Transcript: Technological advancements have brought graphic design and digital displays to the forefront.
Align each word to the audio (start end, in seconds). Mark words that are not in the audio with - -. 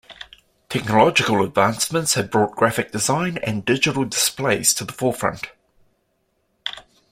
Technological 0.67 1.43
advancements 1.43 2.15
have 2.15 2.31
brought 2.31 2.55
graphic 2.55 2.91
design 2.91 3.37
and 3.43 3.63
digital 3.63 4.03
displays 4.03 4.73
to 4.73 4.83
the 4.83 4.93
forefront. 4.93 5.51